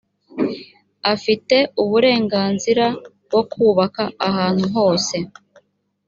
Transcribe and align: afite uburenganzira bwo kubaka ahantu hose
afite 1.13 1.55
uburenganzira 1.81 2.85
bwo 3.25 3.41
kubaka 3.51 4.03
ahantu 4.27 4.65
hose 4.75 5.15